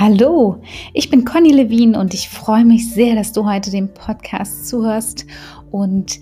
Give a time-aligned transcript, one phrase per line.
[0.00, 4.68] Hallo, ich bin Conny Levin und ich freue mich sehr, dass du heute dem Podcast
[4.68, 5.26] zuhörst
[5.72, 6.20] und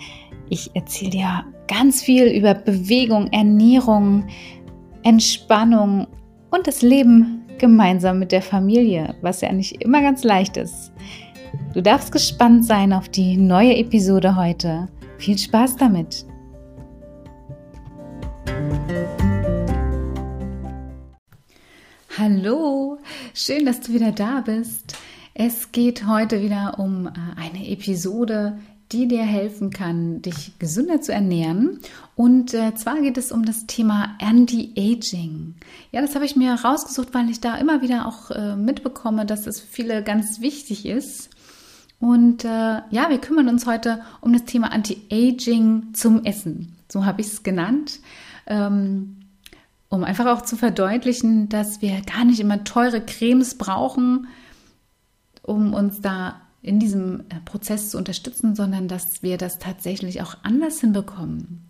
[0.48, 4.24] ich erzähle dir ganz viel über Bewegung, Ernährung,
[5.02, 6.06] Entspannung
[6.51, 10.90] und das Leben gemeinsam mit der Familie, was ja nicht immer ganz leicht ist.
[11.74, 14.88] Du darfst gespannt sein auf die neue Episode heute.
[15.19, 16.24] Viel Spaß damit!
[22.19, 22.98] Hallo,
[23.34, 24.97] schön, dass du wieder da bist.
[25.34, 28.59] Es geht heute wieder um äh, eine Episode,
[28.91, 31.79] die dir helfen kann, dich gesünder zu ernähren.
[32.15, 35.56] Und äh, zwar geht es um das Thema Anti-Aging.
[35.92, 39.47] Ja, das habe ich mir rausgesucht, weil ich da immer wieder auch äh, mitbekomme, dass
[39.47, 41.28] es viele ganz wichtig ist.
[41.98, 46.77] Und ja, wir kümmern uns heute um das Thema Anti-Aging zum Essen.
[46.92, 48.01] So habe ich es genannt.
[48.47, 49.16] Ähm,
[49.89, 54.28] um einfach auch zu verdeutlichen, dass wir gar nicht immer teure Cremes brauchen,
[55.43, 60.37] um uns da in diesem äh, Prozess zu unterstützen, sondern dass wir das tatsächlich auch
[60.43, 61.65] anders hinbekommen.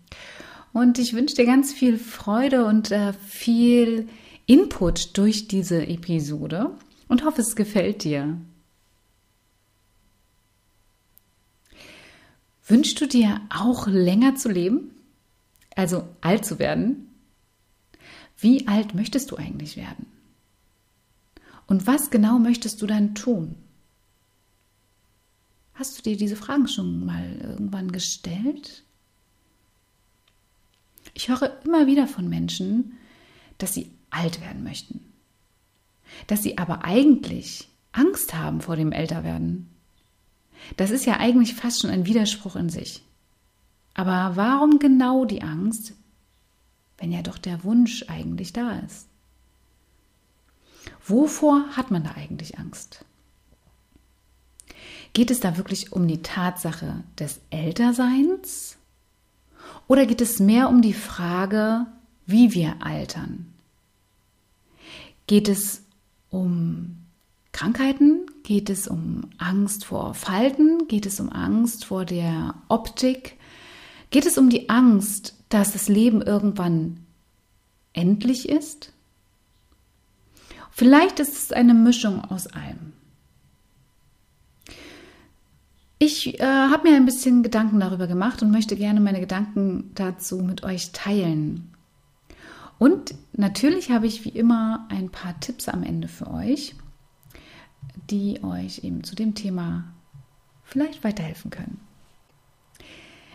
[0.73, 4.07] Und ich wünsche dir ganz viel Freude und äh, viel
[4.47, 6.71] Input durch diese Episode
[7.07, 8.37] und hoffe, es gefällt dir.
[12.67, 14.91] Wünschst du dir auch länger zu leben?
[15.75, 17.06] Also alt zu werden?
[18.37, 20.05] Wie alt möchtest du eigentlich werden?
[21.65, 23.55] Und was genau möchtest du dann tun?
[25.73, 28.83] Hast du dir diese Fragen schon mal irgendwann gestellt?
[31.13, 32.97] Ich höre immer wieder von Menschen,
[33.57, 35.01] dass sie alt werden möchten,
[36.27, 39.69] dass sie aber eigentlich Angst haben vor dem Älterwerden.
[40.77, 43.03] Das ist ja eigentlich fast schon ein Widerspruch in sich.
[43.93, 45.93] Aber warum genau die Angst,
[46.97, 49.07] wenn ja doch der Wunsch eigentlich da ist?
[51.05, 53.05] Wovor hat man da eigentlich Angst?
[55.13, 58.77] Geht es da wirklich um die Tatsache des Älterseins?
[59.87, 61.87] Oder geht es mehr um die Frage,
[62.25, 63.53] wie wir altern?
[65.27, 65.81] Geht es
[66.29, 66.97] um
[67.51, 68.25] Krankheiten?
[68.43, 70.87] Geht es um Angst vor Falten?
[70.87, 73.36] Geht es um Angst vor der Optik?
[74.09, 77.05] Geht es um die Angst, dass das Leben irgendwann
[77.93, 78.93] endlich ist?
[80.71, 82.93] Vielleicht ist es eine Mischung aus allem.
[85.99, 90.37] Ich äh, habe mir ein bisschen Gedanken darüber gemacht und möchte gerne meine Gedanken dazu
[90.37, 91.73] mit euch teilen.
[92.77, 96.75] Und natürlich habe ich wie immer ein paar Tipps am Ende für euch,
[98.11, 99.85] die euch eben zu dem Thema
[100.63, 101.86] vielleicht weiterhelfen können.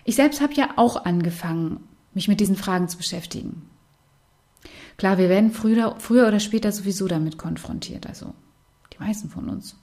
[0.04, 1.80] Ich selbst habe ja auch angefangen,
[2.14, 3.68] mich mit diesen Fragen zu beschäftigen.
[4.96, 8.34] Klar, wir werden früher, früher oder später sowieso damit konfrontiert, also
[8.92, 9.76] die meisten von uns.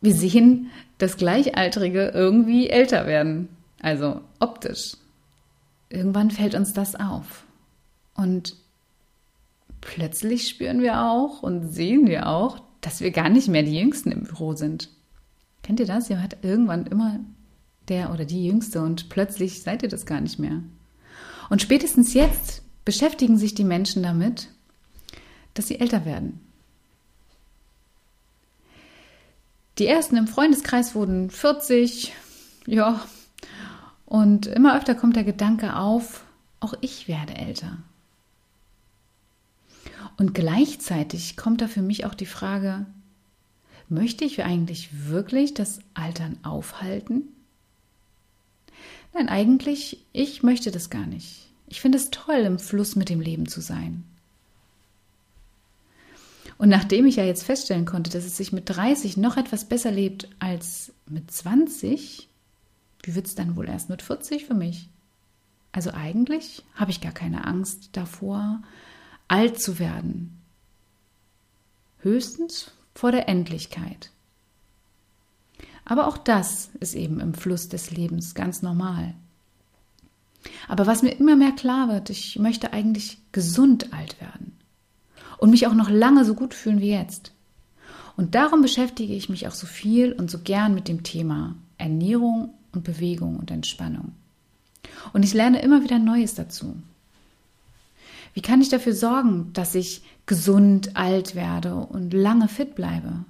[0.00, 3.48] Wir sehen, dass Gleichaltrige irgendwie älter werden,
[3.80, 4.96] also optisch.
[5.88, 7.44] Irgendwann fällt uns das auf.
[8.14, 8.56] Und
[9.80, 14.12] plötzlich spüren wir auch und sehen wir auch, dass wir gar nicht mehr die Jüngsten
[14.12, 14.90] im Büro sind.
[15.62, 16.10] Kennt ihr das?
[16.10, 17.20] Ihr hat irgendwann immer
[17.88, 20.62] der oder die Jüngste und plötzlich seid ihr das gar nicht mehr.
[21.50, 24.48] Und spätestens jetzt beschäftigen sich die Menschen damit,
[25.54, 26.40] dass sie älter werden.
[29.78, 32.12] Die ersten im Freundeskreis wurden 40,
[32.66, 33.00] ja,
[34.06, 36.24] und immer öfter kommt der Gedanke auf,
[36.60, 37.78] auch ich werde älter.
[40.16, 42.86] Und gleichzeitig kommt da für mich auch die Frage,
[43.88, 47.24] möchte ich eigentlich wirklich das Altern aufhalten?
[49.14, 51.48] Nein, eigentlich, ich möchte das gar nicht.
[51.68, 54.04] Ich finde es toll, im Fluss mit dem Leben zu sein.
[56.58, 59.90] Und nachdem ich ja jetzt feststellen konnte, dass es sich mit 30 noch etwas besser
[59.90, 62.28] lebt als mit 20,
[63.02, 64.88] wie wird es dann wohl erst mit 40 für mich?
[65.72, 68.62] Also eigentlich habe ich gar keine Angst davor,
[69.28, 70.40] alt zu werden.
[72.00, 74.10] Höchstens vor der Endlichkeit.
[75.84, 79.14] Aber auch das ist eben im Fluss des Lebens ganz normal.
[80.68, 84.56] Aber was mir immer mehr klar wird, ich möchte eigentlich gesund alt werden
[85.38, 87.32] und mich auch noch lange so gut fühlen wie jetzt.
[88.16, 92.54] Und darum beschäftige ich mich auch so viel und so gern mit dem Thema Ernährung
[92.72, 94.12] und Bewegung und Entspannung.
[95.12, 96.76] Und ich lerne immer wieder Neues dazu.
[98.34, 103.24] Wie kann ich dafür sorgen, dass ich gesund alt werde und lange fit bleibe?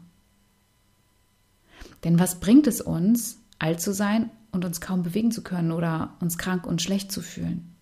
[2.05, 6.15] Denn was bringt es uns, alt zu sein und uns kaum bewegen zu können oder
[6.21, 7.75] uns krank und schlecht zu fühlen?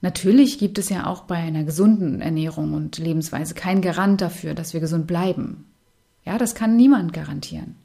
[0.00, 4.74] Natürlich gibt es ja auch bei einer gesunden Ernährung und Lebensweise keinen Garant dafür, dass
[4.74, 5.64] wir gesund bleiben.
[6.24, 7.76] Ja, das kann niemand garantieren.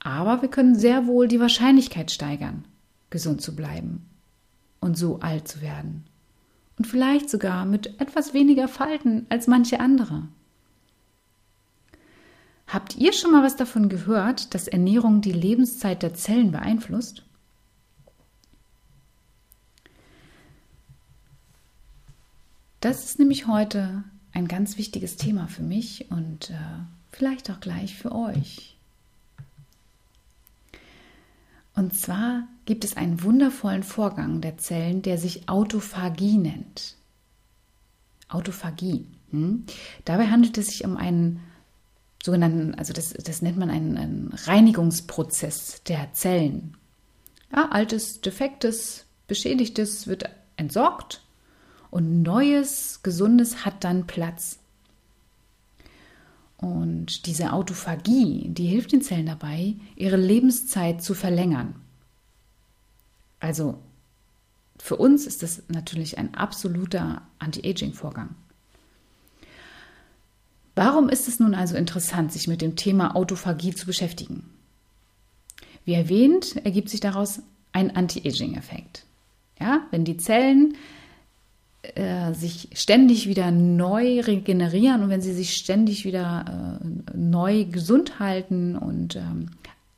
[0.00, 2.64] Aber wir können sehr wohl die Wahrscheinlichkeit steigern,
[3.10, 4.06] gesund zu bleiben
[4.80, 6.04] und so alt zu werden.
[6.78, 10.28] Und vielleicht sogar mit etwas weniger Falten als manche andere.
[12.66, 17.22] Habt ihr schon mal was davon gehört, dass Ernährung die Lebenszeit der Zellen beeinflusst?
[22.80, 26.54] Das ist nämlich heute ein ganz wichtiges Thema für mich und äh,
[27.12, 28.76] vielleicht auch gleich für euch.
[31.74, 36.96] Und zwar gibt es einen wundervollen Vorgang der Zellen, der sich Autophagie nennt.
[38.28, 39.06] Autophagie.
[39.30, 39.64] Hm?
[40.04, 41.40] Dabei handelt es sich um einen
[42.24, 46.74] sogenannten, also das, das nennt man einen, einen Reinigungsprozess der Zellen.
[47.52, 51.20] Ja, altes, defektes, beschädigtes wird entsorgt
[51.90, 54.58] und neues, gesundes hat dann Platz.
[56.56, 61.74] Und diese Autophagie, die hilft den Zellen dabei, ihre Lebenszeit zu verlängern.
[63.38, 63.78] Also
[64.78, 68.34] für uns ist das natürlich ein absoluter Anti-Aging-Vorgang.
[70.74, 74.50] Warum ist es nun also interessant, sich mit dem Thema Autophagie zu beschäftigen?
[75.84, 77.42] Wie erwähnt, ergibt sich daraus
[77.72, 79.04] ein Anti-Aging-Effekt.
[79.60, 80.76] Ja, wenn die Zellen
[81.94, 88.18] äh, sich ständig wieder neu regenerieren und wenn sie sich ständig wieder äh, neu gesund
[88.18, 89.50] halten und ähm,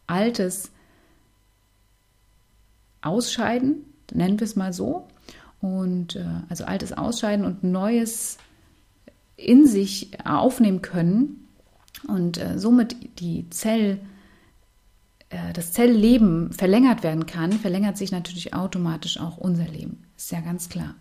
[0.06, 0.72] Altes
[3.02, 5.06] ausscheiden, nennen wir es mal so,
[5.60, 8.38] und äh, also Altes ausscheiden und Neues
[9.36, 11.48] in sich aufnehmen können
[12.06, 14.00] und äh, somit die Zell,
[15.28, 20.04] äh, das Zellleben verlängert werden kann, verlängert sich natürlich automatisch auch unser Leben.
[20.16, 20.94] Ist ja ganz klar.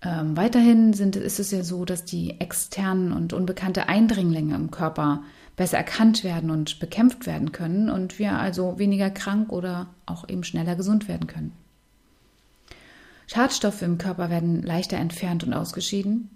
[0.00, 5.22] Ähm, weiterhin sind, ist es ja so, dass die externen und unbekannte Eindringlinge im Körper
[5.56, 10.44] besser erkannt werden und bekämpft werden können und wir also weniger krank oder auch eben
[10.44, 11.52] schneller gesund werden können.
[13.26, 16.30] Schadstoffe im Körper werden leichter entfernt und ausgeschieden.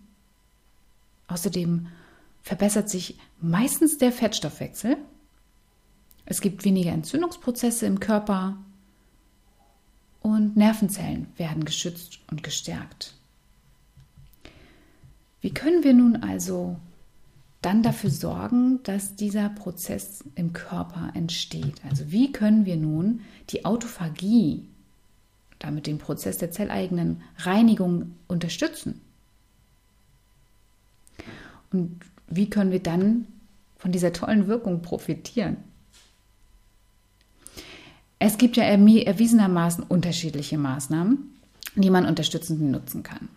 [1.29, 1.89] Außerdem
[2.43, 4.97] verbessert sich meistens der Fettstoffwechsel.
[6.25, 8.57] Es gibt weniger Entzündungsprozesse im Körper
[10.21, 13.15] und Nervenzellen werden geschützt und gestärkt.
[15.41, 16.77] Wie können wir nun also
[17.61, 21.85] dann dafür sorgen, dass dieser Prozess im Körper entsteht?
[21.89, 23.21] Also wie können wir nun
[23.51, 24.69] die Autophagie,
[25.59, 29.01] damit den Prozess der zelleigenen Reinigung unterstützen?
[31.73, 33.27] Und wie können wir dann
[33.77, 35.57] von dieser tollen Wirkung profitieren?
[38.19, 41.35] Es gibt ja erwiesenermaßen unterschiedliche Maßnahmen,
[41.75, 43.29] die man unterstützend nutzen kann.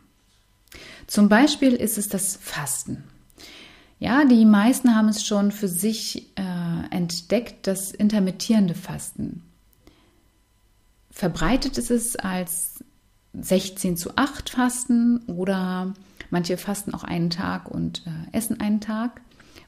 [1.07, 3.03] Zum Beispiel ist es das Fasten.
[3.99, 9.41] Ja, die meisten haben es schon für sich äh, entdeckt, das intermittierende Fasten.
[11.09, 12.83] Verbreitet ist es als
[13.33, 15.93] 16 zu 8 Fasten oder
[16.35, 19.21] manche fasten auch einen Tag und äh, essen einen Tag,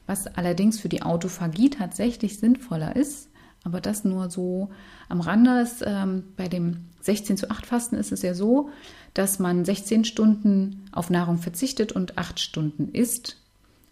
[0.06, 3.30] was allerdings für die Autophagie tatsächlich sinnvoller ist.
[3.64, 4.68] Aber das nur so
[5.08, 5.62] am Rande.
[5.62, 8.68] Ist, ähm, bei dem 16 zu 8 Fasten ist es ja so,
[9.14, 13.38] dass man 16 Stunden auf Nahrung verzichtet und 8 Stunden isst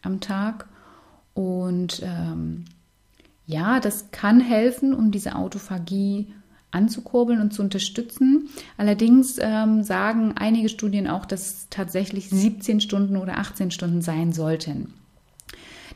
[0.02, 0.68] am Tag.
[1.32, 2.66] Und ähm,
[3.46, 6.30] ja, das kann helfen, um diese Autophagie
[6.76, 8.48] anzukurbeln und zu unterstützen.
[8.76, 14.32] Allerdings ähm, sagen einige Studien auch, dass es tatsächlich 17 Stunden oder 18 Stunden sein
[14.32, 14.94] sollten.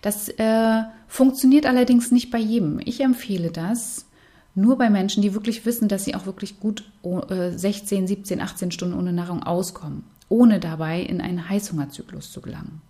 [0.02, 2.80] Das äh, funktioniert allerdings nicht bei jedem.
[2.84, 4.06] Ich empfehle das
[4.54, 8.98] nur bei Menschen, die wirklich wissen, dass sie auch wirklich gut 16, 17, 18 Stunden
[8.98, 12.80] ohne Nahrung auskommen, ohne dabei in einen Heißhungerzyklus zu gelangen.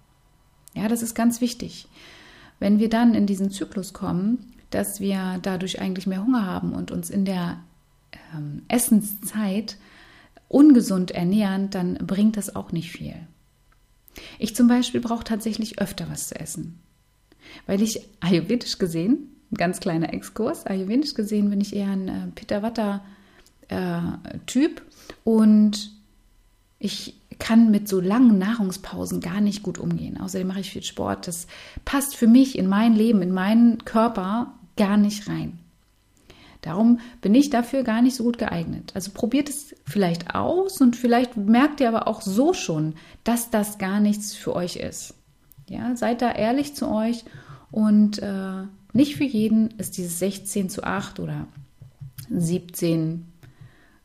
[0.75, 1.87] Ja, das ist ganz wichtig.
[2.61, 6.91] Wenn wir dann in diesen Zyklus kommen, dass wir dadurch eigentlich mehr Hunger haben und
[6.91, 7.59] uns in der
[8.35, 9.77] ähm, Essenszeit
[10.49, 13.15] ungesund ernähren, dann bringt das auch nicht viel.
[14.39, 16.81] Ich zum Beispiel brauche tatsächlich öfter was zu essen,
[17.67, 20.67] weil ich ayurvedisch gesehen ganz kleiner Exkurs.
[20.67, 23.05] Ayurvedisch gesehen bin ich eher ein äh, Pitta Vata
[23.69, 24.01] äh,
[25.25, 25.93] und
[26.79, 30.21] ich kann mit so langen Nahrungspausen gar nicht gut umgehen.
[30.21, 31.27] Außerdem mache ich viel Sport.
[31.27, 31.47] Das
[31.85, 35.60] passt für mich in mein Leben, in meinen Körper gar nicht rein.
[36.63, 38.93] Darum bin ich dafür gar nicht so gut geeignet.
[38.95, 43.79] Also probiert es vielleicht aus und vielleicht merkt ihr aber auch so schon, dass das
[43.79, 45.15] gar nichts für euch ist.
[45.69, 47.25] Ja, seid da ehrlich zu euch
[47.71, 51.47] und äh, nicht für jeden ist dieses 16 zu 8 oder
[52.29, 53.25] 17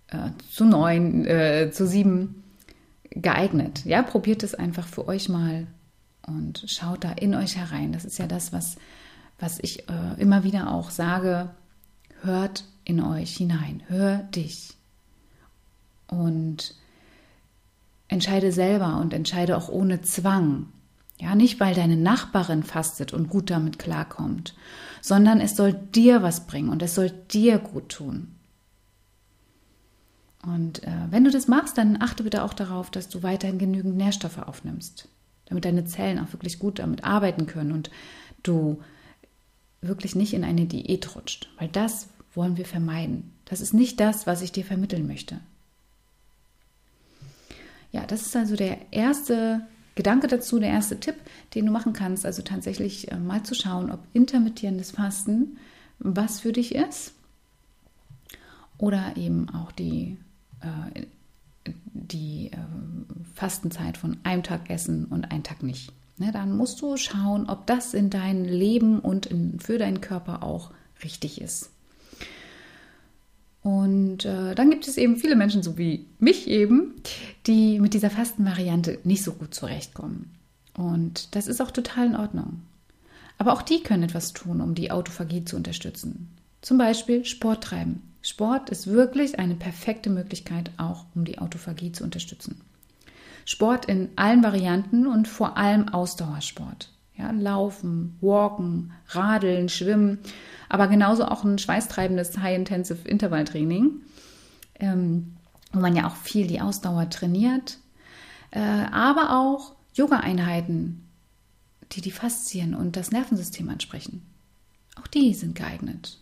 [0.08, 2.44] äh, zu neun, äh, zu sieben
[3.10, 3.86] geeignet.
[3.86, 5.68] Ja, probiert es einfach für euch mal
[6.28, 7.92] und schaut da in euch herein.
[7.92, 8.76] Das ist ja das, was,
[9.40, 11.50] was ich äh, immer wieder auch sage.
[12.26, 14.74] Hört in euch hinein, hör dich.
[16.08, 16.76] Und
[18.08, 20.68] entscheide selber und entscheide auch ohne Zwang.
[21.20, 24.54] Ja, nicht weil deine Nachbarin fastet und gut damit klarkommt,
[25.02, 28.36] sondern es soll dir was bringen und es soll dir gut tun.
[30.44, 33.98] Und äh, wenn du das machst, dann achte bitte auch darauf, dass du weiterhin genügend
[33.98, 35.08] Nährstoffe aufnimmst,
[35.46, 37.90] damit deine Zellen auch wirklich gut damit arbeiten können und
[38.44, 38.82] du
[39.82, 43.34] wirklich nicht in eine Diät rutscht, weil das wollen wir vermeiden.
[43.46, 45.40] Das ist nicht das, was ich dir vermitteln möchte.
[47.92, 49.66] Ja, das ist also der erste
[49.96, 51.16] Gedanke dazu, der erste Tipp,
[51.54, 55.58] den du machen kannst, also tatsächlich äh, mal zu schauen, ob intermittierendes Fasten
[56.00, 57.14] was für dich ist
[58.78, 60.18] oder eben auch die,
[60.60, 61.06] äh,
[61.94, 62.58] die äh,
[63.34, 65.94] Fastenzeit von einem Tag essen und einen Tag nicht.
[66.18, 70.44] Ne, dann musst du schauen, ob das in dein Leben und in, für deinen Körper
[70.44, 70.72] auch
[71.04, 71.72] richtig ist.
[73.66, 76.94] Und äh, dann gibt es eben viele Menschen, so wie mich eben,
[77.48, 80.30] die mit dieser Fastenvariante nicht so gut zurechtkommen.
[80.78, 82.62] Und das ist auch total in Ordnung.
[83.40, 86.30] Aber auch die können etwas tun, um die Autophagie zu unterstützen.
[86.62, 88.04] Zum Beispiel Sport treiben.
[88.22, 92.62] Sport ist wirklich eine perfekte Möglichkeit, auch um die Autophagie zu unterstützen.
[93.46, 96.92] Sport in allen Varianten und vor allem Ausdauersport.
[97.18, 100.20] Ja, laufen, walken, radeln, schwimmen,
[100.68, 104.02] aber genauso auch ein schweißtreibendes High-Intensive Intervalltraining,
[104.80, 105.38] ähm,
[105.72, 107.78] wo man ja auch viel die Ausdauer trainiert,
[108.52, 111.08] äh, aber auch Yoga-Einheiten,
[111.94, 114.22] die die Faszien und das Nervensystem ansprechen.
[115.02, 116.20] Auch die sind geeignet.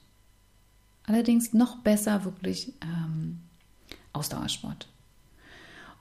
[1.05, 3.39] Allerdings noch besser wirklich ähm,
[4.13, 4.87] Ausdauersport.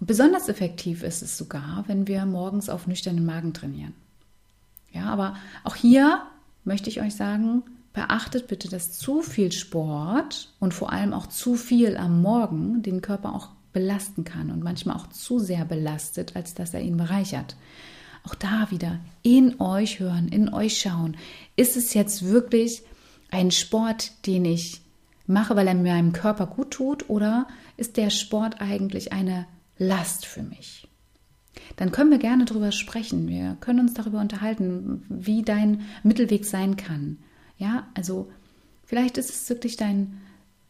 [0.00, 3.94] Und besonders effektiv ist es sogar, wenn wir morgens auf nüchternen Magen trainieren.
[4.92, 6.22] Ja, aber auch hier
[6.64, 11.56] möchte ich euch sagen, beachtet bitte, dass zu viel Sport und vor allem auch zu
[11.56, 16.54] viel am Morgen den Körper auch belasten kann und manchmal auch zu sehr belastet, als
[16.54, 17.56] dass er ihn bereichert.
[18.24, 21.16] Auch da wieder in euch hören, in euch schauen.
[21.56, 22.82] Ist es jetzt wirklich
[23.30, 24.82] ein Sport, den ich
[25.26, 29.46] mache, weil er meinem Körper gut tut, oder ist der Sport eigentlich eine
[29.78, 30.86] Last für mich?
[31.76, 33.28] Dann können wir gerne darüber sprechen.
[33.28, 37.18] Wir können uns darüber unterhalten, wie dein Mittelweg sein kann.
[37.58, 38.30] Ja, also
[38.84, 40.20] vielleicht ist es wirklich dein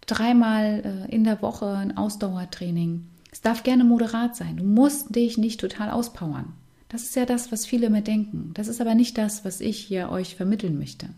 [0.07, 3.07] dreimal äh, in der Woche ein Ausdauertraining.
[3.31, 4.57] Es darf gerne moderat sein.
[4.59, 6.53] Du musst dich nicht total auspowern.
[6.89, 8.51] Das ist ja das, was viele immer denken.
[8.55, 11.09] Das ist aber nicht das, was ich hier euch vermitteln möchte.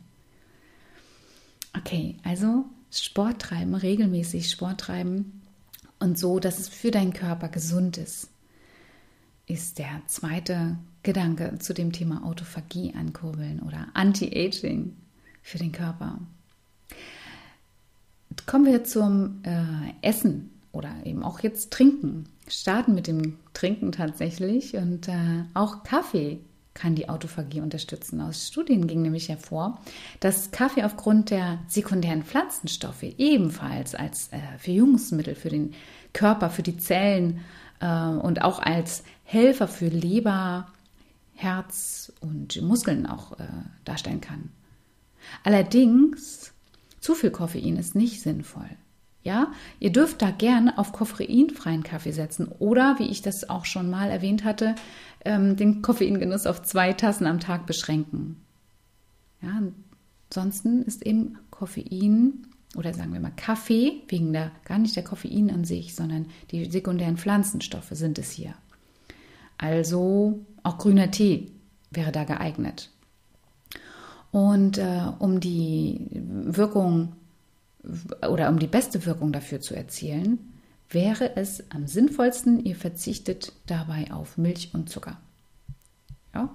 [1.77, 5.43] Okay, also Sport treiben, regelmäßig Sport treiben
[5.99, 8.29] und so, dass es für deinen Körper gesund ist
[9.47, 14.97] ist der zweite Gedanke zu dem Thema Autophagie ankurbeln oder Anti-Aging
[15.43, 16.19] für den Körper.
[18.47, 22.29] Kommen wir zum äh, Essen oder eben auch jetzt Trinken.
[22.49, 26.41] Starten mit dem Trinken tatsächlich und äh, auch Kaffee
[26.75, 28.21] kann die Autophagie unterstützen.
[28.21, 29.81] Aus Studien ging nämlich hervor,
[30.21, 35.75] dass Kaffee aufgrund der sekundären Pflanzenstoffe ebenfalls als äh, Verjüngungsmittel für den
[36.13, 37.41] Körper, für die Zellen
[37.81, 40.69] und auch als Helfer für Leber,
[41.35, 43.47] Herz und Muskeln auch äh,
[43.85, 44.51] darstellen kann.
[45.43, 46.53] Allerdings,
[47.01, 48.69] zu viel Koffein ist nicht sinnvoll.
[49.23, 53.89] Ja, ihr dürft da gern auf koffeinfreien Kaffee setzen oder, wie ich das auch schon
[53.89, 54.75] mal erwähnt hatte,
[55.25, 58.45] ähm, den Koffeingenuss auf zwei Tassen am Tag beschränken.
[59.41, 59.63] Ja,
[60.29, 65.51] ansonsten ist eben Koffein oder sagen wir mal Kaffee, wegen der, gar nicht der Koffein
[65.51, 68.55] an sich, sondern die sekundären Pflanzenstoffe sind es hier.
[69.59, 71.53] Also auch grüner Tee
[71.91, 72.91] wäre da geeignet.
[74.33, 77.13] Und äh, um die Wirkung
[78.29, 80.39] oder um die beste Wirkung dafür zu erzielen,
[80.89, 85.19] wäre es am sinnvollsten, ihr verzichtet dabei auf Milch und Zucker.
[86.35, 86.55] Ja.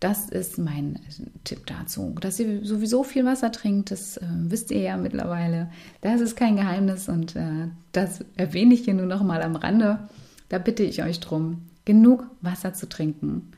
[0.00, 0.98] Das ist mein
[1.44, 2.16] Tipp dazu.
[2.20, 5.70] Dass ihr sowieso viel Wasser trinkt, das äh, wisst ihr ja mittlerweile.
[6.00, 10.08] Das ist kein Geheimnis und äh, das erwähne ich hier nur noch mal am Rande.
[10.48, 13.52] Da bitte ich euch drum, genug Wasser zu trinken.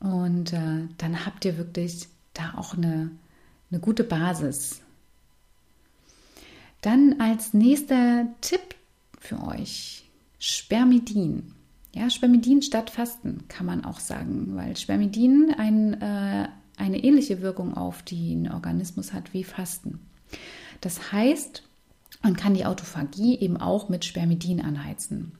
[0.00, 3.10] Und äh, dann habt ihr wirklich da auch eine,
[3.70, 4.80] eine gute Basis.
[6.80, 8.74] Dann als nächster Tipp
[9.18, 10.08] für euch
[10.38, 11.52] Spermidin.
[11.98, 17.76] Ja, Spermidin statt Fasten kann man auch sagen, weil Spermidin ein, äh, eine ähnliche Wirkung
[17.76, 19.98] auf den Organismus hat wie Fasten.
[20.80, 21.64] Das heißt,
[22.22, 25.32] und kann die Autophagie eben auch mit Spermidin anheizen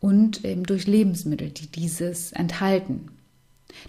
[0.00, 3.10] und eben durch Lebensmittel, die dieses enthalten.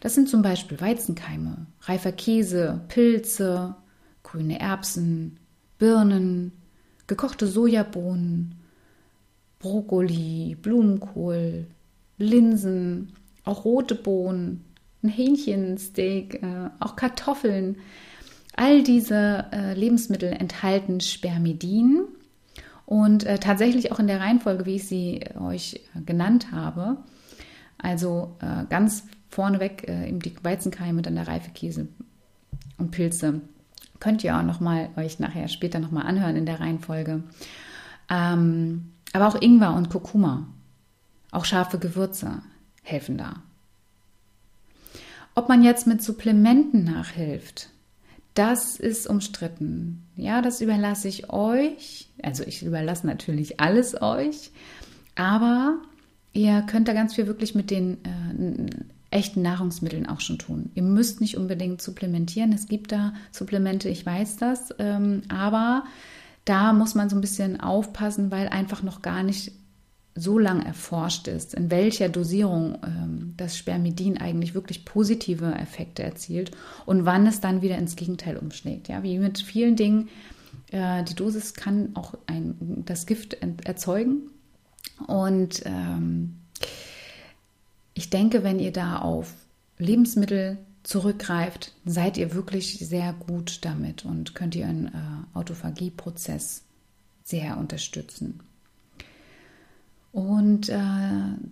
[0.01, 3.75] Das sind zum Beispiel Weizenkeime, reifer Käse, Pilze,
[4.21, 5.39] grüne Erbsen,
[5.77, 6.51] Birnen,
[7.07, 8.55] gekochte Sojabohnen,
[9.59, 11.67] Brokkoli, Blumenkohl,
[12.17, 14.63] Linsen, auch rote Bohnen,
[15.03, 17.77] ein Hähnchensteak, äh, auch Kartoffeln.
[18.55, 22.05] All diese äh, Lebensmittel enthalten Spermidin
[22.86, 26.98] und äh, tatsächlich auch in der Reihenfolge, wie ich sie euch genannt habe.
[27.77, 31.88] Also äh, ganz vorneweg äh, eben die Weizenkeime, dann der reife Käse
[32.77, 33.41] und Pilze.
[34.00, 37.24] Könnt ihr auch noch mal euch nachher später noch mal anhören in der Reihenfolge.
[38.10, 40.48] Ähm, aber auch Ingwer und Kurkuma,
[41.35, 42.41] auch scharfe Gewürze
[42.83, 43.41] helfen da.
[45.35, 47.69] Ob man jetzt mit Supplementen nachhilft,
[48.35, 50.03] das ist umstritten.
[50.15, 52.09] Ja, das überlasse ich euch.
[52.21, 54.51] Also ich überlasse natürlich alles euch,
[55.15, 55.77] aber
[56.33, 60.71] ihr könnt da ganz viel wirklich mit den äh, echten Nahrungsmitteln auch schon tun.
[60.75, 62.51] Ihr müsst nicht unbedingt supplementieren.
[62.51, 65.85] Es gibt da Supplemente, ich weiß das, ähm, aber
[66.43, 69.53] da muss man so ein bisschen aufpassen, weil einfach noch gar nicht
[70.15, 76.51] so lang erforscht ist, in welcher Dosierung ähm, das Spermidin eigentlich wirklich positive Effekte erzielt
[76.86, 78.88] und wann es dann wieder ins Gegenteil umschlägt.
[78.88, 80.07] Ja, wie mit vielen Dingen,
[80.72, 83.34] äh, die Dosis kann auch ein, das Gift
[83.65, 84.29] erzeugen.
[85.05, 86.38] Und ähm,
[87.93, 89.34] ich denke, wenn ihr da auf
[89.77, 96.63] Lebensmittel zurückgreift, seid ihr wirklich sehr gut damit und könnt ihr einen äh, Autophagie-Prozess
[97.24, 98.39] sehr unterstützen.
[100.15, 100.79] Und äh,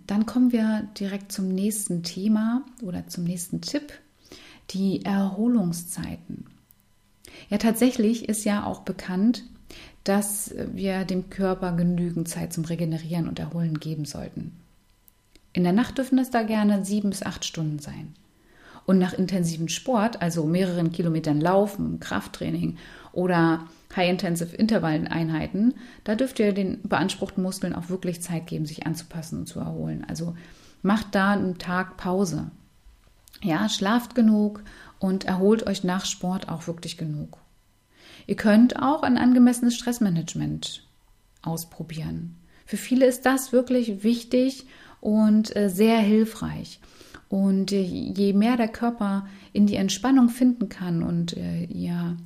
[0.06, 3.92] dann kommen wir direkt zum nächsten Thema oder zum nächsten Tipp,
[4.70, 6.46] die Erholungszeiten.
[7.50, 9.44] Ja, tatsächlich ist ja auch bekannt,
[10.04, 14.52] dass wir dem Körper genügend Zeit zum Regenerieren und Erholen geben sollten.
[15.52, 18.14] In der Nacht dürfen es da gerne sieben bis acht Stunden sein.
[18.86, 22.78] Und nach intensivem Sport, also mehreren Kilometern Laufen, Krafttraining
[23.14, 29.40] oder High-Intensive Intervalleinheiten, da dürft ihr den beanspruchten Muskeln auch wirklich Zeit geben, sich anzupassen
[29.40, 30.04] und zu erholen.
[30.08, 30.34] Also
[30.82, 32.50] macht da einen Tag Pause.
[33.42, 34.62] Ja, schlaft genug
[34.98, 37.38] und erholt euch nach Sport auch wirklich genug.
[38.26, 40.86] Ihr könnt auch ein angemessenes Stressmanagement
[41.42, 42.36] ausprobieren.
[42.66, 44.66] Für viele ist das wirklich wichtig
[45.00, 46.80] und äh, sehr hilfreich.
[47.28, 52.16] Und äh, je mehr der Körper in die Entspannung finden kann und äh, ihr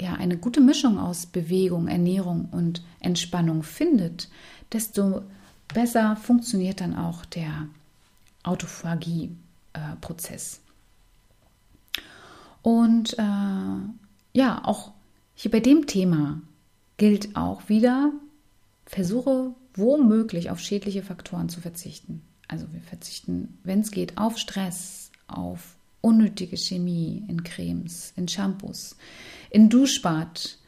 [0.00, 4.28] ja, eine gute Mischung aus Bewegung, Ernährung und Entspannung findet,
[4.72, 5.22] desto
[5.72, 7.68] besser funktioniert dann auch der
[8.44, 10.60] Autophagie-Prozess.
[12.62, 13.76] Und äh,
[14.32, 14.92] ja, auch
[15.34, 16.40] hier bei dem Thema
[16.96, 18.12] gilt auch wieder,
[18.86, 22.22] versuche womöglich auf schädliche Faktoren zu verzichten.
[22.48, 28.96] Also wir verzichten, wenn es geht, auf Stress, auf unnötige Chemie in Cremes, in Shampoos,
[29.50, 30.58] in Duschbad,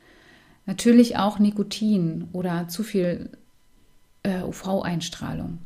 [0.66, 3.30] natürlich auch Nikotin oder zu viel
[4.22, 5.58] äh, UV-Einstrahlung.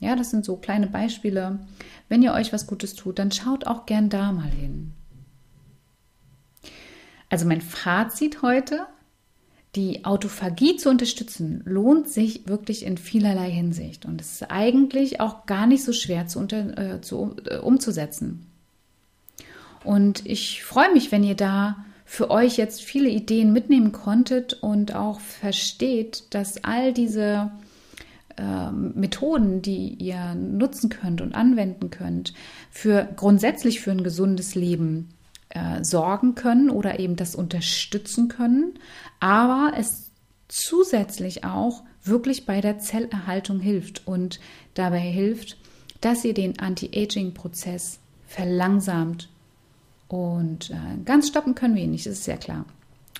[0.00, 1.60] Ja, das sind so kleine Beispiele.
[2.08, 4.92] Wenn ihr euch was Gutes tut, dann schaut auch gern da mal hin.
[7.28, 8.86] Also mein Fazit heute,
[9.74, 15.46] die Autophagie zu unterstützen, lohnt sich wirklich in vielerlei Hinsicht und es ist eigentlich auch
[15.46, 18.51] gar nicht so schwer zu, unter, äh, zu äh, umzusetzen.
[19.84, 24.94] Und ich freue mich, wenn ihr da für euch jetzt viele Ideen mitnehmen konntet und
[24.94, 27.50] auch versteht, dass all diese
[28.36, 32.34] äh, Methoden, die ihr nutzen könnt und anwenden könnt,
[32.70, 35.08] für grundsätzlich für ein gesundes Leben
[35.48, 38.74] äh, sorgen können oder eben das unterstützen können,
[39.20, 40.10] aber es
[40.48, 44.38] zusätzlich auch wirklich bei der Zellerhaltung hilft und
[44.74, 45.56] dabei hilft,
[46.02, 49.28] dass ihr den Anti-Aging-Prozess verlangsamt
[50.12, 52.66] und äh, ganz stoppen können wir ihn nicht, ist ja klar.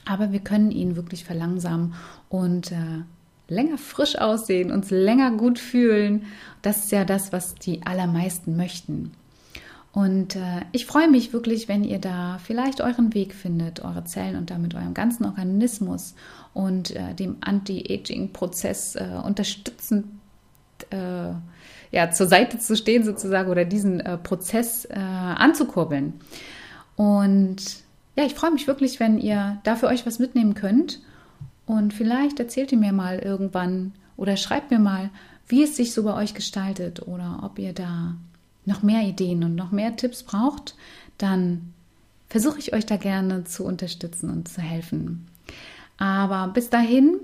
[0.04, 1.94] Aber wir können ihn wirklich verlangsamen
[2.28, 3.04] und äh,
[3.48, 6.26] länger frisch aussehen, uns länger gut fühlen.
[6.60, 9.12] Das ist ja das, was die allermeisten möchten.
[9.92, 14.36] Und äh, ich freue mich wirklich, wenn ihr da vielleicht euren Weg findet, eure Zellen
[14.36, 16.14] und damit eurem ganzen Organismus
[16.52, 20.20] und äh, dem Anti-Aging-Prozess äh, unterstützen,
[20.90, 21.32] äh,
[21.90, 26.20] ja, zur Seite zu stehen sozusagen oder diesen äh, Prozess äh, anzukurbeln.
[26.96, 27.56] Und
[28.16, 31.00] ja, ich freue mich wirklich, wenn ihr da für euch was mitnehmen könnt.
[31.66, 35.10] Und vielleicht erzählt ihr mir mal irgendwann oder schreibt mir mal,
[35.48, 38.14] wie es sich so bei euch gestaltet oder ob ihr da
[38.64, 40.76] noch mehr Ideen und noch mehr Tipps braucht,
[41.18, 41.72] dann
[42.28, 45.28] versuche ich euch da gerne zu unterstützen und zu helfen.
[45.98, 47.20] Aber bis dahin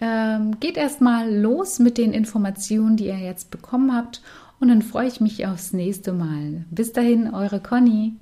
[0.00, 4.22] ähm, geht erstmal los mit den Informationen, die ihr jetzt bekommen habt.
[4.60, 6.64] Und dann freue ich mich aufs nächste Mal.
[6.70, 8.14] Bis dahin, eure Conny.